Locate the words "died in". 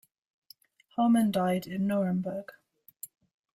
1.31-1.85